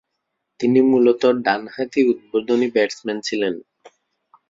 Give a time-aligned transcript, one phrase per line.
[0.59, 3.53] তিনি মূলতঃ ডানহাতি উদ্বোধনী ব্যাটসম্যান ছিলেন।